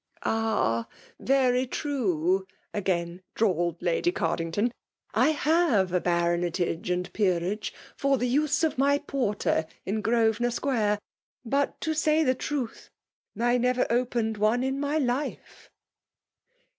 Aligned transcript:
—'Ah! 0.41 0.87
very 1.19 1.67
tme!' 1.67 2.41
wgaih 2.73 3.21
drawled 3.35 3.79
Lady 3.83 4.11
Caxdington; 4.11 4.71
'I 5.13 5.33
koMe 5.35 5.91
a 5.93 5.99
B* 5.99 6.09
onmetage 6.09 6.89
and 6.89 7.13
Peerage 7.13 7.71
fisr 7.99 8.17
the 8.17 8.27
use 8.27 8.63
of 8.63 8.79
my 8.79 8.97
porter, 8.97 9.67
in 9.85 10.01
Oxosvenor 10.01 10.51
Square; 10.51 10.97
but, 11.45 11.79
to 11.81 11.91
aay 11.91 12.25
the 12.25 12.33
tmtli, 12.33 12.89
I 13.39 13.59
never 13.59 13.85
opened 13.91 14.37
one 14.37 14.63
in 14.63 14.79
my 14.79 14.97
life. 14.97 15.69